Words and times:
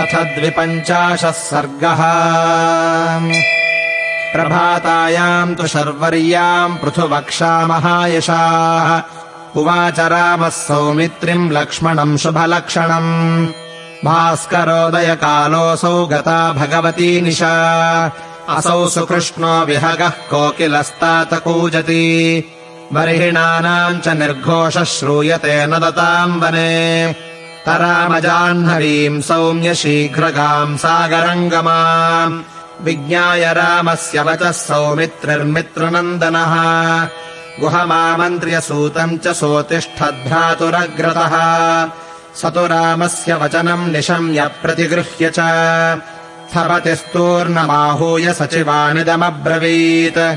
अथ 0.00 0.06
द्विपञ्चाशः 0.06 1.30
सर्गः। 1.30 2.00
प्रभातायाम् 4.32 5.56
तु 5.56 5.66
शर्वर्याम् 5.66 6.76
पृथुवक्षा 6.76 7.66
महायशाः 7.66 9.02
उवाच 9.60 10.00
रामः 10.00 10.48
सौमित्रिम् 10.48 11.52
लक्ष्मणम् 11.52 12.18
शुभलक्षणम्। 12.18 13.48
भास्करोदयकालोऽसौ 14.04 16.06
गता 16.06 16.52
भगवती 16.52 17.20
निशा। 17.20 18.12
असौ 18.48 18.88
सुकृष्णो 18.88 19.64
विहगः 19.64 20.08
कोकिलस्तात 20.08 21.34
कूजति। 21.34 22.44
बर्हिणानाम् 22.92 24.00
च 24.00 24.08
निर्घोषः 24.08 24.84
श्रूयते 24.84 25.66
न 25.66 25.78
दताम् 25.78 26.40
वने 26.40 27.29
तरामजाह्नवीम् 27.66 29.22
सौम्य 29.22 29.74
शीघ्रगाम् 29.74 30.78
सागरङ्गमाम्। 30.78 32.42
विज्ञाय 32.84 33.52
रामस्य 33.52 34.22
वचः 34.22 34.50
सौमित्रिर्मित्रनन्दनः। 34.50 36.54
गुहमामन्त्र्य 37.60 38.60
सूतम् 38.60 39.18
च 39.18 39.28
सोतिष्ठद्भ्रातुरग्रतः। 39.28 41.34
स 42.36 42.44
तु 42.44 42.66
रामस्य 42.66 43.34
वचनम् 43.34 43.92
निशम्य 43.92 44.50
प्रतिगृह्य 44.62 45.30
च। 45.30 45.36
स्थपतिस्तूर्णमाहूय 46.50 48.32
सचिवानिदमब्रवीत्। 48.32 50.36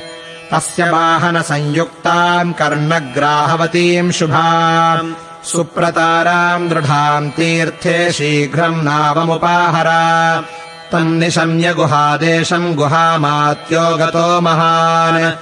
तस्य 0.54 0.90
वाहनसंयुक्ताम् 0.90 2.54
कर्णग्राहवतीम् 2.54 4.12
शुभाम् 4.12 5.33
सुप्रताराम् 5.46 6.70
दृढाम् 6.70 7.32
तीर्थे 7.32 8.12
शीघ्रम् 8.12 8.84
नावमुपाहर। 8.84 9.88
तन्निशम्य 10.92 11.74
गुहादेशम् 11.74 12.76
गुहामात्यो 12.76 13.98
गतो 13.98 14.42
महान्। 14.42 15.34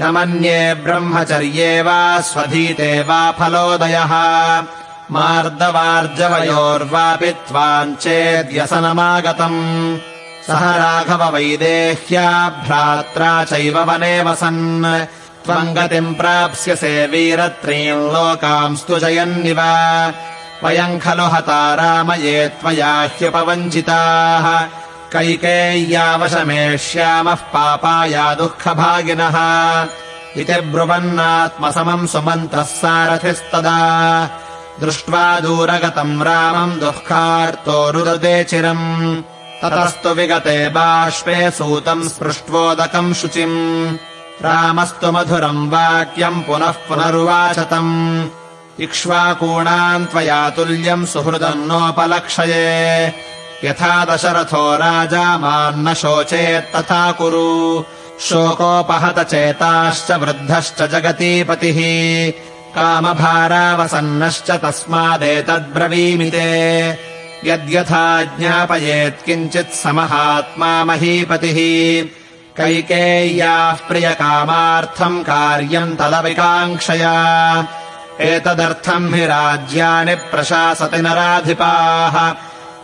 न 0.00 0.02
मन्ये 0.14 0.60
ब्रह्मचर्ये 0.84 1.72
वा 1.86 2.00
स्वधीते 2.30 2.90
वा 3.08 3.20
फलोदयः 3.38 4.12
मार्दवार्जवयोर्वापि 5.14 7.30
त्वाम् 7.46 7.98
चेद्यसनमागतम् 8.02 9.62
सह 10.46 10.76
राघववैदेह्या 10.76 12.48
भ्रात्रा 12.48 13.44
चैव 13.44 13.78
वने 13.78 14.22
वसन्। 14.22 15.06
त्वम् 15.44 15.74
गतिम् 15.74 16.14
प्राप्स्यसे 16.14 17.06
वीरत्रीम् 17.06 18.06
लोकाम् 18.06 18.76
स्तुजयन्निव 18.76 19.60
वयम् 20.64 21.00
खलु 21.00 21.22
हता 21.22 21.74
रामये 21.74 22.48
त्वया 22.48 23.02
ह्युपवञ्चिताः। 23.02 24.66
कैकेय्यावशमेष्यामः 25.12 27.34
पापाया 27.34 28.34
दुःखभागिनः। 28.34 29.36
इति 30.36 30.60
ब्रुवन्नात्मसमम् 30.60 32.06
सुमन्तः 32.06 32.62
सारथिस्तदा। 32.62 34.30
दृष्ट्वा 34.80 35.40
दूरगतम् 35.40 36.22
रामम् 36.22 36.80
दुःखार्तो 36.80 37.90
रुदते 37.90 38.44
चिरम् 38.44 39.22
ततस्तु 39.64 40.08
विगते 40.08 40.68
बाष्पे 40.68 41.50
सूतम् 41.50 42.08
स्पृष्ट्वोदकम् 42.08 43.14
शुचिम्। 43.14 43.96
रामस्तु 44.42 45.12
मधुरम् 45.12 45.70
वाक्यम् 45.70 46.42
पुनः 46.42 46.70
पुनरुवाचतम्। 46.70 48.26
इक्ष्वाकूणाम् 48.80 50.06
त्वया 50.06 50.50
तुल्यम् 50.50 51.06
सुहृदम् 51.06 51.66
नोपलक्षये। 51.66 53.06
यथा 53.64 54.04
दशरथो 54.04 54.76
राजा 54.76 55.38
मान्न 55.38 55.94
शोचेत्तथा 55.94 57.12
कुरु। 57.12 57.82
शोकोपहत 58.20 59.18
चेताश्च 59.18 60.10
वृद्धश्च 60.10 60.82
जगतीपतिः। 60.82 61.78
कामभारावसन्नश्च 62.74 64.50
तस्मादेतद्ब्रवीमि 64.50 66.30
ते 66.30 67.13
यद्यथा 67.46 68.22
ज्ञापयेत् 68.22 69.26
किञ्चित् 69.26 69.72
समहात्मा 69.72 70.84
महीपतिः। 70.84 72.08
कैकेय्याः 72.56 73.72
प्रियकामार्थम् 73.72 75.22
कार्यम् 75.22 75.96
तदविकाङ्क्षया। 75.96 77.66
एतदर्थम् 78.20 79.14
हि 79.14 79.26
राज्यानि 79.26 80.14
प्रशासति 80.14 81.02
नराधिपाः। 81.02 82.34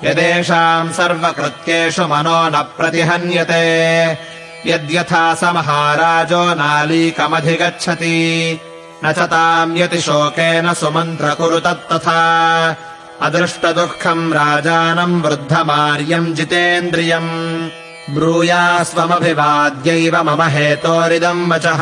यदेषाम् 0.09 0.93
सर्वकृत्येषु 0.93 2.03
मनो 2.03 2.49
न 2.49 2.51
प्रतिहन्यते। 2.51 4.19
यद्यथा 4.67 5.35
स 5.35 5.45
महाराजो 5.45 6.55
नालीकमधिगच्छति। 6.55 8.61
न 9.05 9.13
च 9.13 9.19
ताम् 9.19 9.79
यतिशोकेन 9.79 10.75
सुमन्त्र 10.75 11.35
कुरु 11.35 11.61
तत्तथा 11.61 12.77
अदृष्टदुःखम् 13.23 14.33
राजानम् 14.33 15.23
वृद्धमार्यम् 15.23 16.35
जितेन्द्रियम्। 16.35 18.15
ब्रूयास्त्वमभिवाद्यैव 18.15 20.23
मम 20.23 20.43
हेतोरिदम् 20.43 21.53
वचः। 21.53 21.81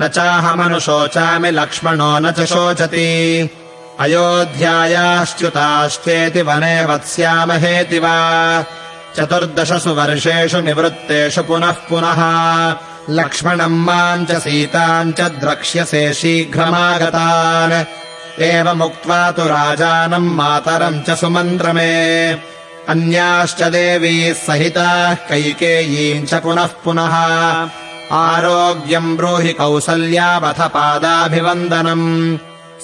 न 0.00 0.08
चाहमनुशोचामि 0.08 1.50
लक्ष्मणो 1.50 2.18
न 2.18 2.32
च 2.32 2.40
शोचति। 2.40 3.50
अयोध्यायाश्च्युताश्चेति 4.00 6.42
वने 6.42 6.84
वत्स्यामहेति 6.84 7.98
वा। 7.98 8.64
चतुर्दशसु 9.16 9.90
वर्षेषु 9.90 10.60
निवृत्तेषु 10.60 11.42
पुनः 11.42 11.70
पुनः। 11.70 12.76
लक्ष्मणम् 13.10 13.86
माम् 13.86 14.26
च 14.26 14.32
सीताम् 14.32 15.12
च 15.12 15.20
द्रक्ष्यसे 15.20 16.14
शीघ्रमागतान् 16.14 18.05
एवमुक्त्वा 18.40 19.30
तु 19.30 19.42
राजानम् 19.42 20.34
मातरम् 20.34 21.02
च 21.02 21.10
सुमन्त्रमे। 21.10 22.36
अन्याश्च 22.88 23.62
देवीः 23.62 24.34
सहिताः 24.34 25.14
कैकेयीम् 25.14 26.26
च 26.26 26.34
पुनः 26.34 26.66
पुनः। 26.66 27.14
आरोग्यम् 28.12 29.16
ब्रूहि 29.16 29.52
कौसल्यावथ 29.52 30.60
पादाभिवन्दनम्। 30.60 32.38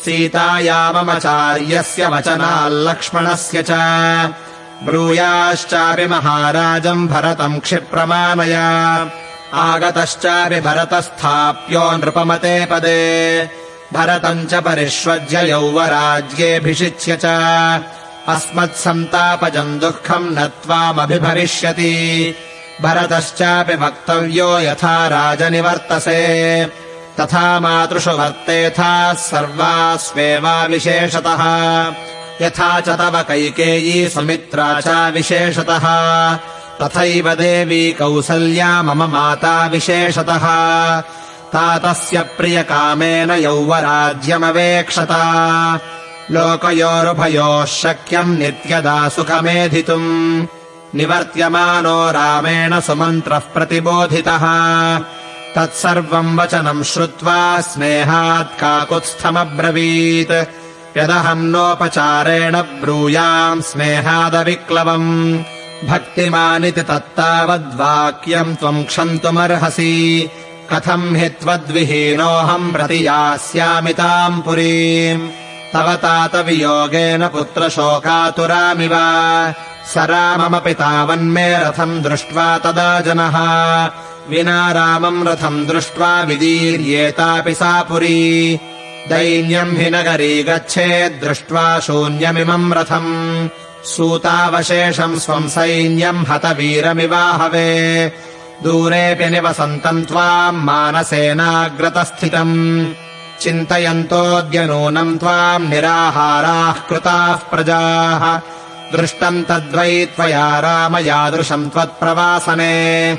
सीतायाममचार्यस्य 0.04 2.06
वचनाल्लक्ष्मणस्य 2.06 3.62
च। 3.62 3.70
ब्रूयाश्चापि 4.84 6.06
महाराजम् 6.06 7.08
भरतम् 7.08 7.60
क्षिप्रमाणय। 7.60 8.56
आगतश्चापि 9.54 10.60
भरतस्थाप्यो 10.60 11.96
नृपमते 11.96 12.68
पदे 12.70 13.61
भरतम् 13.92 14.46
च 14.46 14.54
परिष्वज्य 14.54 15.50
यौवराज्येऽभिषिच्य 15.50 17.16
च। 17.16 17.24
अस्मत्सन्तापजम् 18.28 19.80
दुःखम् 19.80 20.30
न 20.30 20.44
त्वामभिभविष्यति। 20.44 22.34
भरतश्चापि 22.82 23.74
वक्तव्यो 23.74 24.58
यथा 24.58 25.06
राजनिवर्तसे। 25.06 26.64
तथा 27.20 27.60
मातृषु 27.60 28.10
वर्तेथाः 28.10 29.14
सर्वास्वेवा 29.14 30.64
विशेषतः। 30.64 31.42
यथा 32.46 32.80
च 32.80 32.88
तव 32.88 33.24
कैकेयी 33.28 34.08
सुमित्रा 34.08 34.80
च 34.80 35.12
विशेषतः। 35.12 35.84
तथैव 36.82 37.34
देवी 37.34 37.92
कौसल्या 37.92 38.82
मम 38.82 39.02
माता 39.02 39.66
विशेषतः 39.66 40.44
तातस्य 41.52 42.20
प्रियकामेन 42.20 43.30
यौवराज्यमवेक्षता। 43.30 45.22
लोकयोरुभयोः 46.30 47.64
शक्यम् 47.64 48.38
नित्यदा 48.38 49.08
सुखमेधितुम्। 49.08 50.46
निवर्त्यमानो 50.94 52.10
रामेण 52.10 52.80
सुमन्त्रः 52.80 53.38
प्रतिबोधितः। 53.38 54.44
तत्सर्वम् 55.56 56.38
वचनम् 56.38 56.84
श्रुत्वा 56.84 57.60
स्नेहात् 57.60 58.60
काकुत्स्थमब्रवीत्। 58.60 60.32
यदहम् 60.98 61.52
नोपचारेण 61.52 62.56
ब्रूयाम् 62.56 63.62
स्नेहादविक्लवम्। 63.62 65.44
भक्तिमानिति 65.88 66.82
तत्तावद्वाक्यम् 66.82 68.56
त्वम् 68.56 68.84
क्षन्तुमर्हसि 68.84 70.30
कथम् 70.70 71.16
हि 71.16 71.28
त्वद्विहीनोऽहम् 71.28 72.72
प्रति 72.72 73.06
यास्यामि 73.06 73.92
ताम् 73.92 74.42
पुरीम्। 74.42 75.28
तव 75.72 75.94
तातवियोगेन 75.94 77.28
पुत्रशोकातुरामिव। 77.28 78.90
स 79.94 79.94
राममपि 79.98 80.74
तावन्मे 80.74 81.58
रथम् 81.58 82.02
दृष्ट्वा 82.02 82.58
तदा 82.58 83.00
जनः। 83.00 83.36
विना 84.30 84.72
रामम् 84.72 85.28
रथम् 85.28 85.66
दृष्ट्वा 85.66 86.22
विदीर्येतापि 86.22 87.54
सा 87.54 87.82
पुरी। 87.82 88.60
दैन्यम् 89.08 89.76
हि 89.76 89.90
नगरी 89.90 90.42
गच्छेद्दृष्ट्वा 90.42 91.80
शून्यमिमम् 91.80 92.72
रथम्। 92.72 93.48
सूतावशेषम् 93.84 95.18
स्वम् 95.18 95.48
सैन्यम् 95.48 96.26
हतवीरमिवाहवे 96.28 98.06
दूरेऽपि 98.64 99.30
निवसन्तम् 99.30 100.04
त्वाम् 100.04 100.64
मानसेनाग्रतस्थितम्। 100.64 102.86
चिन्तयन्तोऽद्य 103.40 104.66
नूनम् 104.66 105.18
त्वाम् 105.18 105.68
निराहाराः 105.68 106.72
कृताः 106.72 107.34
प्रजाः। 107.34 108.40
दृष्टम् 108.96 109.44
तद्वै 109.44 110.08
त्वया 110.16 110.58
राम 110.58 110.96
यादृशम् 110.96 111.70
त्वत्प्रवासने। 111.70 113.18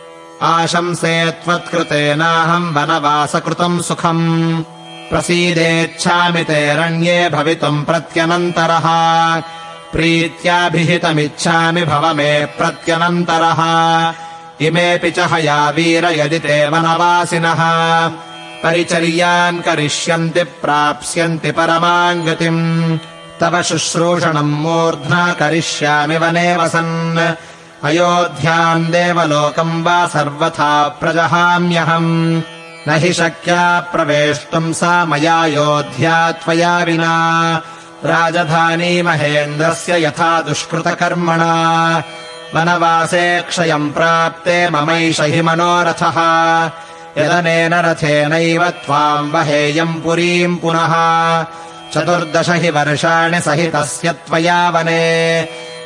आशंसे 0.43 1.31
त्वत्कृतेनाहम् 1.31 2.75
वनवासकृतम् 2.75 3.81
सुखम्। 3.81 4.63
प्रसीदेच्छामि 5.11 6.45
ते 6.45 6.75
रण्ये 6.75 7.29
भवितुम् 7.29 7.85
प्रत्यनन्तरः। 7.85 8.87
प्रीत्याभिहितमिच्छामि 9.93 11.83
भव 11.83 12.15
मे 12.15 12.45
प्रत्यनन्तरः। 12.45 13.61
इमेऽपि 14.67 15.11
च 15.11 15.19
हया 15.19 15.71
वीर 15.71 16.05
यदि 16.05 16.39
ते 16.39 16.69
वनवासिनः। 16.69 17.61
परिचर्यान् 18.63 19.63
करिष्यन्ति 19.63 20.43
प्राप्स्यन्ति 20.43 21.51
परमाम् 21.51 22.27
गतिम् 22.27 22.99
तव 23.41 23.63
शुश्रूषणम् 23.63 24.53
मूर्ध्ना 24.53 25.33
करिष्यामि 25.33 26.17
वने 26.17 26.57
वसन्। 26.57 27.35
अयोध्याम् 27.85 28.87
देवलोकम् 28.87 29.85
वा 29.85 30.07
सर्वथा 30.07 30.89
प्रजहाम्यहम्। 30.89 32.43
न 32.89 32.91
हि 32.91 33.13
शक्या 33.13 33.81
प्रवेष्टुम् 33.81 34.75
सा 34.75 35.05
मया 35.05 35.47
योध्या 35.47 36.33
त्वया 36.33 36.79
विना। 36.79 37.57
राजधानी 38.05 39.03
महेन्द्रस्य 39.03 40.07
यथा 40.07 40.41
दुष्कृतकर्मणा। 40.41 42.03
वनवासे 42.55 43.41
क्षयम् 43.41 43.93
प्राप्ते 43.93 44.71
ममैष 44.71 45.21
हि 45.21 45.43
मनोरथः। 45.43 46.19
यदनेन 47.19 47.75
रथेनैव 47.75 48.69
त्वाम् 48.69 49.33
वहेयम् 49.33 50.03
पुरीम् 50.03 50.57
पुनः 50.57 50.95
चतुर्दश 51.95 52.51
हि 52.51 52.71
वर्षाणि 52.71 53.41
सहितस्य 53.41 54.13
त्वया 54.13 54.71
वने। 54.71 55.43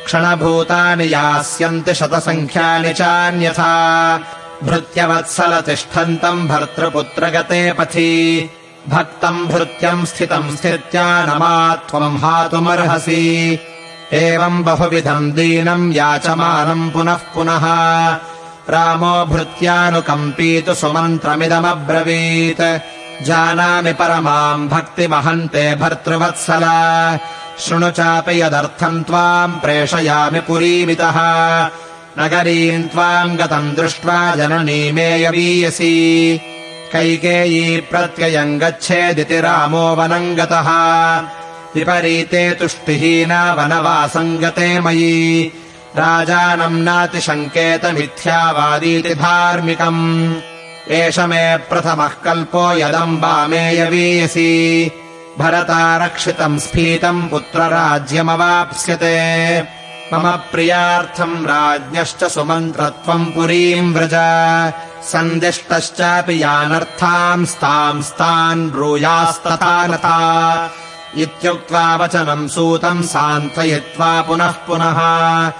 क्षणभूतानि 0.06 1.14
यास्यन्ति 1.14 1.94
शतसङ्ख्यानि 1.94 2.92
चान्यथा। 2.92 4.16
भृत्यवत्सल 4.64 5.60
तिष्ठन्तम् 5.60 6.48
भर्तृपुत्रगते 6.48 7.72
पथि। 7.72 8.50
भक्तम् 8.88 9.46
भृत्यम् 9.46 10.06
स्थितम् 10.06 10.56
स्थित्या 10.56 11.26
नमा 11.26 11.74
त्वम् 11.74 12.18
हातुमर्हसि। 12.18 13.58
एवम् 14.12 14.64
बहुविधम् 14.64 15.32
दीनम् 15.32 15.92
याचमानम् 15.92 16.90
पुनः 16.90 17.14
पुनः। 17.14 17.64
रामो 18.70 19.24
भृत्यानुकम्पीतु 19.24 20.74
सुमन्त्रमिदमब्रवीत् 20.74 22.60
जानामि 23.26 23.92
परमाम् 24.00 24.68
भक्तिमहन्ते 24.68 25.64
भर्तृवत्सला। 25.82 26.78
शृणु 27.64 27.90
चापि 27.98 28.34
यदर्थम् 28.40 29.04
त्वाम् 29.08 29.60
प्रेषयामि 29.62 30.40
पुरीमितः। 30.48 31.18
नगरीम् 32.18 32.88
त्वाम् 32.92 33.36
गतम् 33.40 33.74
दृष्ट्वा 33.76 34.18
जननीमेयवीयसी 34.36 35.94
कैकेयी 36.92 37.64
प्रत्ययम् 37.90 38.58
गच्छेदिति 38.60 39.38
रामो 39.40 39.84
वनम् 39.98 40.36
गतः 40.38 40.68
विपरीते 41.74 42.42
तुष्टिहीना 42.60 43.40
वनवासम् 43.58 44.38
गते 44.42 44.68
मयि 44.84 45.14
राजानम् 45.96 46.84
नातिशङ्केतमिथ्यावादीति 46.86 49.14
धार्मिकम् 49.24 50.02
एष 50.88 51.18
मे 51.18 51.56
प्रथमः 51.56 52.08
कल्पो 52.08 52.72
यदम्बामेयवीयसी 52.72 54.90
भरतारक्षितम् 55.38 56.58
स्फीतम् 56.58 57.28
पुत्रराज्यमवाप्स्यते। 57.28 59.62
मम 60.12 60.30
प्रियार्थम् 60.30 61.46
राज्ञश्च 61.46 62.24
सुमन्त्रत्वम् 62.24 63.26
पुरीम् 63.26 63.94
व्रज। 63.94 64.10
सन्दिष्टश्चापि 65.04 66.42
यानर्थांस्तांस्तान् 66.42 68.70
ब्रूयास्तथा 68.70 69.86
नथा। 69.86 70.70
इत्युक्त्वा 71.16 71.96
वचनम् 71.96 72.48
सूतम् 72.48 73.02
सान्त्वयित्वा 73.02 74.22
पुनः 74.22 74.46
पुनः। 74.46 75.52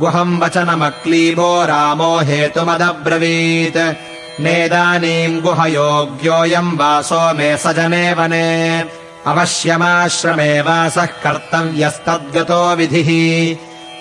गुहम् 0.00 0.40
वचनमक्लीबो 0.40 1.64
रामो 1.64 2.18
हेतुमदब्रवीत् 2.18 4.09
नेदानीम् 4.42 5.40
गुहयोग्योऽयम् 5.40 6.78
वासो 6.78 7.34
मे 7.34 7.56
सजने 7.56 8.14
वने। 8.14 8.84
अवश्यमाश्रमे 9.26 10.60
वासः 10.60 11.06
कर्तव्यस्तद्गतो 11.06 12.76
विधिः। 12.76 13.56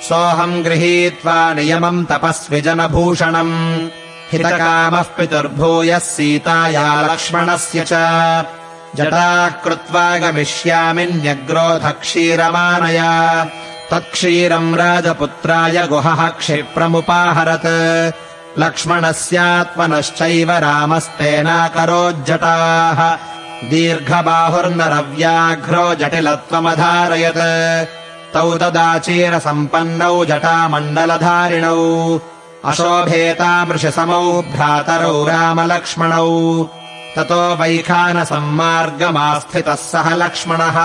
सोऽहम् 0.09 0.63
गृहीत्वा 0.63 1.53
नियमम् 1.53 2.05
तपस्विजनभूषणम् 2.05 3.89
हितकामः 4.31 5.01
पितुर्भूयः 5.01 5.99
सीताया 5.99 7.01
लक्ष्मणस्य 7.01 7.85
च। 7.87 7.93
जटाः 8.95 9.63
कृत्वा 9.63 10.17
गमिष्यामि 10.17 11.05
न्यग्रोधक्षीरमानय 11.05 12.99
तत्क्षीरम् 13.91 14.75
राजपुत्राय 14.75 15.87
गुहः 15.87 16.29
क्षिप्रमुपाहरत् 16.29 18.28
लक्ष्मणस्यात्मनश्चैव 18.59 20.51
रामस्तेनाकरोज्जटाः 20.51 23.17
दीर्घबाहुर्नरव्याघ्रो 23.69 25.95
जटिलत्वमधारयत्। 25.95 27.87
तौ 28.33 28.57
तदाचीरसम्पन्नौ 28.57 30.25
जटामण्डलधारिणौ। 30.25 32.19
अशोभेतामृषसमौ 32.65 34.41
भ्रातरौ 34.41 35.27
रामलक्ष्मणौ। 35.27 36.65
ततो 37.15 37.55
वैखानसम्मार्गमास्थितः 37.55 39.75
सः 39.75 40.15
लक्ष्मणः। 40.15 40.77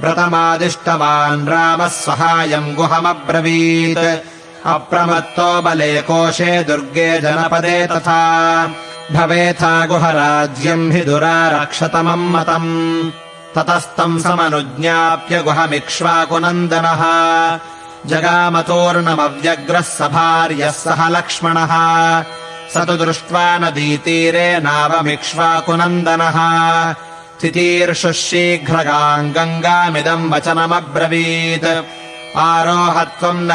व्रतमादिष्टवान् 0.00 1.48
रामः 1.48 1.88
सहायम् 1.88 2.74
गुहमब्रवीत् 2.74 4.33
अप्रमत्तो 4.66 5.62
बले 5.62 6.02
कोशे 6.02 6.64
दुर्गे 6.64 7.20
जनपदे 7.20 7.86
तथा। 7.86 8.66
भवेथा 9.12 9.86
गुहराज्यम् 9.86 10.92
हि 10.92 11.00
दुरारक्षतमम् 11.00 12.30
मतम्। 12.30 13.10
ततस्तम् 13.54 14.20
समनुज्ञाप्य 14.20 15.42
गुहमिक्ष्वाकुनन्दनः। 15.42 17.02
जगामतोर्णमव्यग्रः 18.06 19.80
सभार्यः 19.80 20.70
सह 20.70 21.08
लक्ष्मणः। 21.08 21.68
स 22.74 22.76
तु 22.76 22.96
दृष्ट्वा 23.04 23.58
नदीतीरे 23.58 24.58
नावमिक्ष्वाकुनन्दनः। 24.58 26.36
तितीर्षुः 27.40 28.12
शीघ्रगाम् 28.12 29.32
गङ्गामिदम् 29.32 30.32
वचनमब्रवीत् 30.32 32.03
आरोहत्वम् 32.36 33.46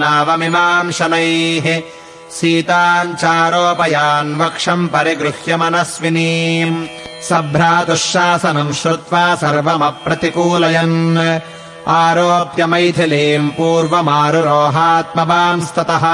नावमिमाम् 0.00 0.92
शनैः 0.92 1.82
सीताम् 2.30 3.14
चारोपयान् 3.14 4.40
वक्षम् 4.40 4.88
परिगृह्य 4.88 5.56
मनस्विनीम्। 5.56 6.86
सभ्रातुः 7.28 7.94
शासनम् 7.94 8.72
श्रुत्वा 8.72 9.34
सर्वमप्रतिकूलयन्। 9.34 11.40
आरोप्य 11.88 12.66
मैथिलीम् 12.66 13.50
पूर्वमारुरोहात्मवांस्ततः। 13.50 16.04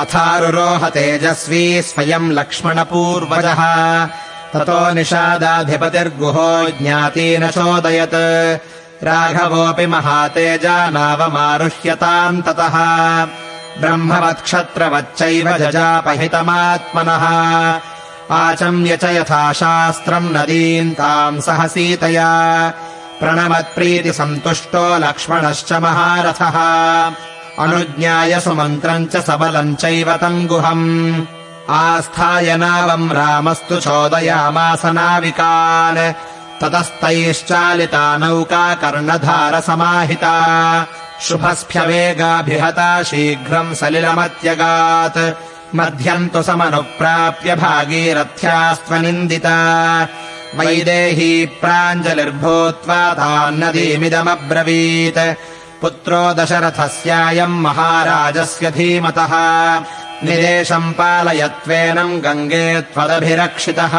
अथारुरोह 0.00 0.88
तेजस्वी 0.88 1.82
स्वयम् 1.82 2.32
लक्ष्मणपूर्वजः। 2.32 4.06
ततो 4.52 4.94
निषादाधिपतिर्गुहो 4.94 6.68
ज्ञाती 6.68 7.38
न 7.38 7.48
चोदयत् 7.48 8.79
राघवोऽपि 9.04 9.86
महातेजा 9.86 10.90
नावमारुह्यताम् 10.90 12.42
ततः। 12.42 12.76
ब्रह्मवत्क्षत्रवच्चैव 13.80 15.58
जजापहितमात्मनः। 15.58 17.24
आचम्य 18.30 18.96
च 18.96 19.04
यथा 19.04 19.52
शास्त्रम् 19.52 20.32
नदीम् 20.32 20.92
ताम् 20.92 21.40
सह 21.40 21.66
सीतया 21.66 22.30
प्रणमत्प्रीतिसन्तुष्टो 23.20 24.98
लक्ष्मणश्च 24.98 25.72
महारथः। 25.72 26.56
अनुज्ञाय 27.58 28.40
सुमन्त्रम् 28.40 29.06
च 29.06 29.16
सबलम् 29.16 29.76
चैव 29.76 30.16
तम् 30.16 30.46
गुहम्। 30.46 31.24
आस्थाय 31.70 32.56
नावम् 32.56 33.12
रामस्तु 33.12 33.76
चोदयामास 33.76 34.84
नाविकान् 34.84 36.29
ततस्तैश्चालिता 36.62 38.16
नौका 38.16 38.74
कर्णधारसमाहिता 38.74 40.34
शुभस्भ्यवेगाभिहता 41.20 43.02
शीघ्रम् 43.02 43.74
सलिलमत्यगात्। 43.74 45.34
मध्यम् 45.74 46.28
तु 46.28 46.42
समनुप्राप्य 46.42 47.54
भागीरथ्यास्त्वनिन्दिता। 47.54 50.08
वैदेही 50.56 51.46
प्राञ्जलिर्भूत्वा 51.46 53.12
तान्नदीमिदमब्रवीत्। 53.12 55.34
पुत्रो 55.80 56.34
दशरथस्यायम् 56.34 57.62
महाराजस्य 57.62 58.70
धीमतः। 58.70 59.32
निदेशम् 60.24 60.92
पालयत्वेनम् 60.92 62.20
गङ्गे 62.20 62.80
त्वदभिरक्षितः 62.80 63.94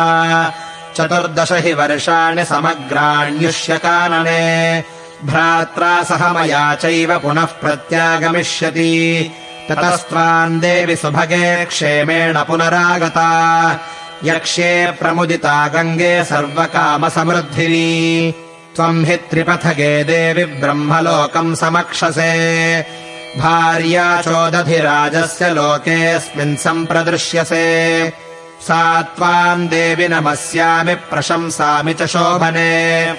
चतुर्दश 0.95 1.51
हि 1.51 1.73
वर्षाणि 1.73 2.45
समग्राण्युष्यकानने। 2.45 4.83
भ्रात्रा 5.25 6.03
सह 6.03 6.33
मया 6.33 6.75
चैव 6.75 7.19
पुनः 7.19 7.45
प्रत्यागमिष्यति। 7.45 9.31
ततस्त्वाम् 9.69 10.59
देवि 10.59 10.95
सुभगे 10.95 11.65
क्षेमेण 11.65 12.37
पुनरागता। 12.37 13.79
यक्ष्ये 14.23 14.95
प्रमुदिता 14.99 15.67
गङ्गे 15.67 16.23
सर्वकामसमृद्धिनी 16.23 18.33
त्वम् 18.75 19.05
हि 19.05 19.15
त्रिपथगे 19.15 20.03
देवि 20.03 20.45
ब्रह्मलोकम् 20.45 21.55
समक्षसे। 21.55 22.81
भार्या 23.37 24.21
चोदधिराजस्य 24.21 25.49
लोकेऽस्मिन् 25.49 26.55
सम्प्रदृश्यसे 26.55 28.09
सा 28.61 29.01
त्वाम् 29.01 29.67
देवि 29.67 30.07
नमस्यामि 30.07 30.95
प्रशंसामि 30.95 31.93
च 31.93 32.03
शोभने। 32.03 33.13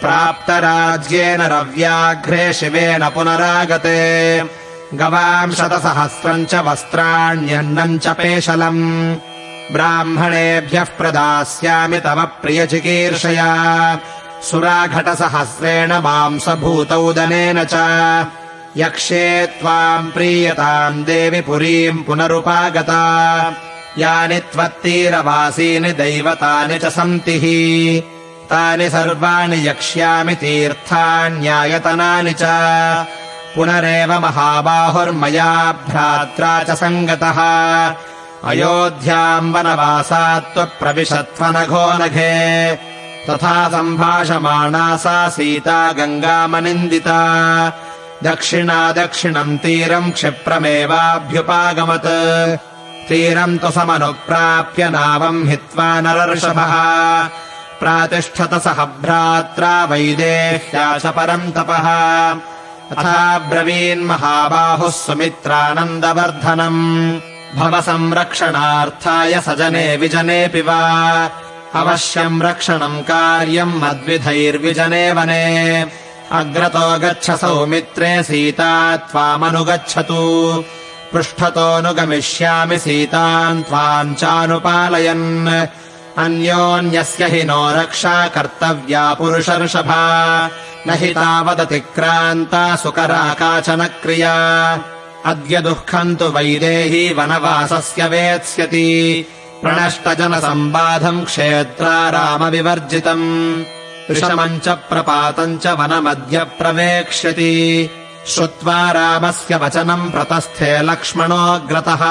प्राप्तराज्येन 0.00 1.40
रव्याघ्रे 1.40 2.52
शिवेन 2.52 3.08
पुनरागते। 3.08 4.40
गवाम् 4.94 5.52
शतसहस्रम् 5.52 6.46
च 6.46 6.54
वस्त्राण्यन्नम् 6.54 7.98
च 7.98 8.06
पेशलम्। 8.06 9.14
ब्राह्मणेभ्यः 9.72 10.84
प्रदास्यामि 10.84 11.98
तव 11.98 12.22
प्रियचिकीर्षया। 12.42 13.50
सुराघटसहस्रेण 14.50 15.92
मांसभूतौ 15.92 17.12
दनेन 17.12 17.64
च। 17.64 17.74
यक्ष्ये 18.76 19.46
त्वाम् 19.46 20.12
प्रीयताम् 20.12 21.04
देवि 21.04 21.40
पुरीम् 21.40 22.04
पुनरुपागता 22.04 23.52
यानि 23.98 24.38
त्वत्तीरवासीनि 24.38 25.92
दैवतानि 25.92 26.78
च 26.78 26.84
सन्ति। 26.84 28.02
तानि 28.50 28.90
सर्वाणि 28.90 29.68
यक्ष्यामि 29.68 30.34
तीर्थान्यायतनानि 30.34 32.32
च। 32.32 32.42
पुनरेव 33.56 34.20
महाबाहुर्मया 34.20 35.72
भ्रात्रा 35.72 36.62
च 36.62 36.70
सङ्गतः। 36.70 37.38
अयोध्याम् 38.48 39.54
वनवासात्त्वप्रविशत्वनघो 39.54 41.92
नघे। 41.92 42.78
तथा 43.30 43.68
सम्भाषमाणा 43.68 44.96
सा 44.96 45.28
सीता 45.28 45.92
गङ्गामनिन्दिता। 45.92 47.72
दक्षिणा 48.24 48.92
दक्षिणम् 48.92 49.58
तीरम् 49.58 50.12
क्षिप्रमेवाभ्युपागमत् 50.12 52.71
तीरम् 53.08 53.58
तु 53.58 53.70
समनुप्राप्य 53.70 54.90
नावम् 54.90 55.48
हित्वा 55.48 56.00
नरर्षभः। 56.00 56.74
प्रातिष्ठत 57.80 58.54
सह 58.54 58.84
भ्रात्रा 58.84 59.84
वैदेह्या 59.84 60.98
च 60.98 61.06
परम् 61.06 61.52
तपः। 61.52 61.86
तथा 62.92 63.38
ब्रवीन्महाबाहुः 63.38 64.90
सुमित्रानन्दवर्धनम्। 64.90 66.80
भव 67.58 67.80
संरक्षणार्थाय 67.80 69.40
सजने 69.40 69.96
विजनेऽपि 69.96 70.60
वा। 70.60 71.30
अवश्यम् 71.74 72.42
रक्षणम् 72.42 73.02
कार्यम् 73.02 73.80
मद्विधैर्विजने 73.82 75.12
वने। 75.12 75.82
अग्रतो 76.32 76.98
गच्छ 76.98 77.30
सौमित्रे 77.30 78.22
सीता 78.22 78.96
त्वामनुगच्छतु 78.96 80.64
पृष्ठतोऽनुगमिष्यामि 81.12 82.78
सीताम् 82.78 83.62
त्वाम् 83.62 84.14
चानुपालयन्। 84.14 85.48
अन्योन्यस्य 86.18 87.28
हि 87.28 87.44
नो 87.44 87.72
रक्षा 87.72 88.28
कर्तव्या 88.28 89.14
पुरुषर्षभा। 89.14 90.46
न 90.86 90.90
हि 90.90 91.08
तावदतिक्रान्ता 91.08 92.76
सुकरा 92.76 93.34
काचन 93.34 93.84
क्रिया 94.02 94.34
अद्य 95.26 95.60
दुःखम् 95.60 96.16
तु 96.16 96.24
वैदेही 96.24 97.14
वनवासस्य 97.14 98.08
वेत्स्यति। 98.08 98.90
प्रणष्टजनसम्बाधम् 99.62 101.24
क्षेत्रा 101.24 102.08
रामविवर्जितम्। 102.08 103.64
च 104.12 104.68
प्रपातम् 104.68 105.58
च 105.58 105.66
वनमद्य 105.66 106.44
प्रवेक्ष्यति 106.44 107.90
श्रुत्वा 108.26 108.90
रामस्य 108.90 109.56
वचनम् 109.56 110.10
प्रतस्थे 110.10 110.82
लक्ष्मणोऽग्रतः 110.82 112.02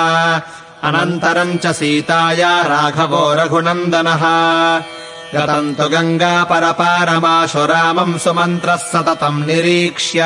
अनन्तरम् 0.84 1.58
च 1.58 1.68
सीताया 1.68 2.62
राघवो 2.62 3.34
रघुनन्दनः। 3.34 4.24
गतम् 5.36 5.76
तु 5.76 5.90
गङ्गापरपारमाशु 5.90 7.66
रामम् 7.66 8.18
सुमन्त्रः 8.18 8.76
सततम् 8.76 9.46
निरीक्ष्य। 9.46 10.22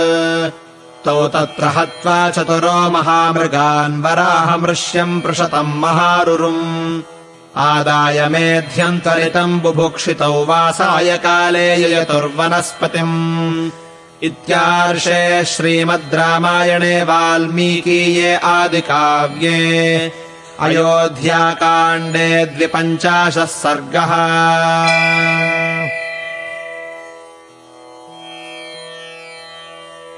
तौ 1.04 1.28
तत्र 1.28 1.64
हत्वा 1.64 2.30
चतुरो 2.30 2.90
महामृगान् 2.90 4.02
वराहमृष्यम् 4.02 5.20
पृषतम् 5.20 5.82
महारुरुम्। 5.82 7.02
आदाय 7.56 8.28
मेध्यम् 8.28 9.00
त्वरितम् 9.00 9.60
बुभुक्षितौ 9.60 10.44
वासाय 10.44 11.18
काले 11.18 11.82
ययतुर्वनस्पतिम्। 11.82 13.70
इत्यार्षे 14.22 15.44
श्रीमद् 15.44 16.14
रामायणे 16.14 17.02
वाल्मीकीये 17.02 18.36
आदिकाव्ये 18.36 20.12
अयोध्याकाण्डे 20.64 22.26
द्विपञ्चाशः 22.56 23.44
सर्गः 23.54 24.12